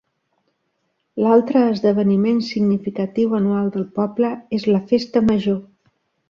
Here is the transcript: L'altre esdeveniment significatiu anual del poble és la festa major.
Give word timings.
L'altre 1.25 1.61
esdeveniment 1.73 2.39
significatiu 2.47 3.37
anual 3.41 3.69
del 3.77 3.85
poble 4.01 4.33
és 4.59 4.67
la 4.73 4.83
festa 4.95 5.25
major. 5.29 5.63